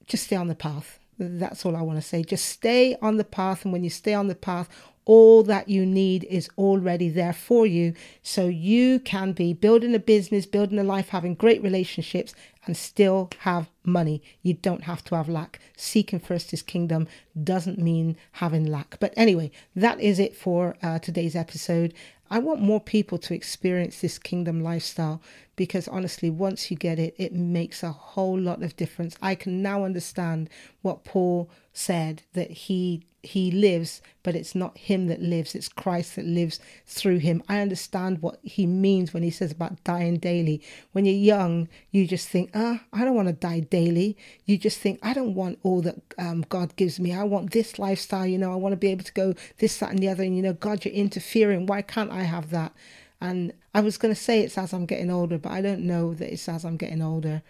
Just 0.07 0.25
stay 0.25 0.35
on 0.35 0.47
the 0.47 0.55
path. 0.55 0.97
That's 1.21 1.65
all 1.65 1.75
I 1.75 1.81
want 1.81 1.97
to 1.97 2.07
say. 2.07 2.23
Just 2.23 2.45
stay 2.45 2.95
on 3.01 3.17
the 3.17 3.23
path. 3.23 3.63
And 3.63 3.71
when 3.71 3.83
you 3.83 3.89
stay 3.89 4.13
on 4.13 4.27
the 4.27 4.35
path, 4.35 4.67
all 5.05 5.43
that 5.43 5.67
you 5.67 5.85
need 5.85 6.23
is 6.25 6.49
already 6.57 7.09
there 7.09 7.33
for 7.33 7.65
you. 7.65 7.93
So 8.21 8.47
you 8.47 8.99
can 8.99 9.33
be 9.33 9.53
building 9.53 9.95
a 9.95 9.99
business, 9.99 10.45
building 10.45 10.79
a 10.79 10.83
life, 10.83 11.09
having 11.09 11.35
great 11.35 11.61
relationships, 11.63 12.33
and 12.65 12.77
still 12.77 13.29
have 13.39 13.69
money. 13.83 14.21
You 14.43 14.53
don't 14.53 14.83
have 14.83 15.03
to 15.05 15.15
have 15.15 15.27
lack. 15.27 15.59
Seeking 15.75 16.19
first 16.19 16.51
his 16.51 16.61
kingdom 16.61 17.07
doesn't 17.43 17.79
mean 17.79 18.17
having 18.33 18.65
lack. 18.65 18.97
But 18.99 19.13
anyway, 19.17 19.51
that 19.75 19.99
is 19.99 20.19
it 20.19 20.35
for 20.35 20.75
uh, 20.83 20.99
today's 20.99 21.35
episode. 21.35 21.93
I 22.31 22.39
want 22.39 22.61
more 22.61 22.79
people 22.79 23.17
to 23.17 23.33
experience 23.33 23.99
this 23.99 24.17
kingdom 24.17 24.63
lifestyle 24.63 25.21
because 25.57 25.89
honestly, 25.89 26.29
once 26.29 26.71
you 26.71 26.77
get 26.77 26.97
it, 26.97 27.13
it 27.17 27.33
makes 27.33 27.83
a 27.83 27.91
whole 27.91 28.39
lot 28.39 28.63
of 28.63 28.77
difference. 28.77 29.17
I 29.21 29.35
can 29.35 29.61
now 29.61 29.83
understand 29.83 30.49
what 30.81 31.03
Paul 31.03 31.49
said 31.73 32.23
that 32.31 32.49
he 32.49 33.03
he 33.23 33.51
lives, 33.51 34.01
but 34.23 34.35
it's 34.35 34.55
not 34.55 34.77
him 34.77 35.07
that 35.07 35.21
lives, 35.21 35.53
it's 35.53 35.69
Christ 35.69 36.15
that 36.15 36.25
lives 36.25 36.59
through 36.85 37.19
him. 37.19 37.43
I 37.47 37.59
understand 37.59 38.21
what 38.21 38.39
he 38.41 38.65
means 38.65 39.13
when 39.13 39.21
he 39.21 39.29
says 39.29 39.51
about 39.51 39.83
dying 39.83 40.17
daily. 40.17 40.61
When 40.91 41.05
you're 41.05 41.13
young, 41.13 41.67
you 41.91 42.07
just 42.07 42.27
think, 42.29 42.49
ah, 42.55 42.83
I 42.91 43.05
don't 43.05 43.15
want 43.15 43.27
to 43.27 43.33
die 43.33 43.59
daily. 43.59 44.17
You 44.45 44.57
just 44.57 44.79
think, 44.79 44.99
I 45.03 45.13
don't 45.13 45.35
want 45.35 45.59
all 45.61 45.81
that 45.81 46.01
um, 46.17 46.45
God 46.49 46.75
gives 46.75 46.99
me. 46.99 47.13
I 47.13 47.23
want 47.23 47.51
this 47.51 47.77
lifestyle, 47.77 48.25
you 48.25 48.39
know, 48.39 48.51
I 48.51 48.55
want 48.55 48.73
to 48.73 48.77
be 48.77 48.91
able 48.91 49.03
to 49.03 49.13
go 49.13 49.35
this, 49.59 49.77
that, 49.77 49.91
and 49.91 49.99
the 49.99 50.09
other. 50.09 50.23
And, 50.23 50.35
you 50.35 50.41
know, 50.41 50.53
God, 50.53 50.83
you're 50.83 50.93
interfering. 50.93 51.67
Why 51.67 51.83
can't 51.83 52.11
I 52.11 52.23
have 52.23 52.49
that? 52.49 52.73
And 53.19 53.53
I 53.75 53.81
was 53.81 53.97
going 53.97 54.13
to 54.13 54.19
say 54.19 54.41
it's 54.41 54.57
as 54.57 54.73
I'm 54.73 54.87
getting 54.87 55.11
older, 55.11 55.37
but 55.37 55.51
I 55.51 55.61
don't 55.61 55.81
know 55.81 56.15
that 56.15 56.33
it's 56.33 56.49
as 56.49 56.65
I'm 56.65 56.77
getting 56.77 57.03
older. 57.03 57.43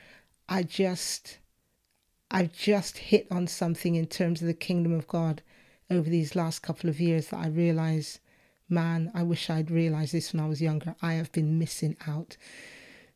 I 0.50 0.64
just, 0.64 1.38
I've 2.30 2.52
just 2.52 2.98
hit 2.98 3.28
on 3.32 3.48
something 3.48 3.96
in 3.96 4.08
terms 4.08 4.42
of 4.42 4.48
the 4.48 4.54
kingdom 4.54 4.92
of 4.92 5.08
God 5.08 5.42
over 5.91 6.10
these 6.10 6.36
last 6.36 6.60
couple 6.60 6.89
of 6.89 6.99
years 6.99 7.27
that 7.27 7.39
I 7.39 7.47
realize, 7.47 8.19
man, 8.69 9.12
I 9.13 9.23
wish 9.23 9.49
I'd 9.49 9.69
realized 9.69 10.13
this 10.13 10.34
when 10.34 10.41
I 10.41 10.47
was 10.47 10.62
younger. 10.62 10.95
I 11.01 11.13
have 11.13 11.32
been 11.32 11.60
missing 11.60 11.97
out. 12.08 12.38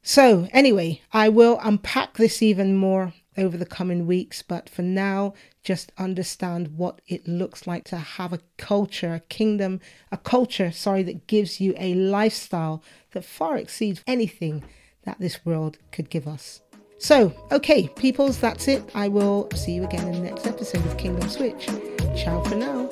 So, 0.03 0.47
anyway, 0.51 1.01
I 1.13 1.29
will 1.29 1.59
unpack 1.63 2.17
this 2.17 2.43
even 2.43 2.75
more 2.75 3.13
over 3.37 3.57
the 3.57 3.65
coming 3.65 4.05
weeks, 4.05 4.43
but 4.43 4.69
for 4.69 4.83
now, 4.83 5.33
just 5.63 5.91
understand 5.97 6.77
what 6.77 7.01
it 7.07 7.27
looks 7.27 7.65
like 7.65 7.85
to 7.85 7.97
have 7.97 8.31
a 8.31 8.39
culture, 8.57 9.15
a 9.15 9.19
kingdom, 9.21 9.79
a 10.11 10.17
culture, 10.17 10.71
sorry, 10.71 11.01
that 11.03 11.25
gives 11.25 11.59
you 11.59 11.73
a 11.77 11.95
lifestyle 11.95 12.83
that 13.11 13.25
far 13.25 13.57
exceeds 13.57 14.03
anything 14.05 14.63
that 15.05 15.19
this 15.19 15.43
world 15.43 15.77
could 15.91 16.09
give 16.09 16.27
us. 16.27 16.61
So, 16.97 17.33
okay, 17.51 17.87
peoples, 17.89 18.39
that's 18.39 18.67
it. 18.67 18.83
I 18.93 19.07
will 19.07 19.49
see 19.55 19.73
you 19.73 19.83
again 19.83 20.07
in 20.07 20.13
the 20.13 20.29
next 20.29 20.45
episode 20.45 20.85
of 20.85 20.97
Kingdom 20.97 21.27
Switch. 21.29 21.67
Ciao 22.15 22.41
for 22.41 22.55
now. 22.55 22.84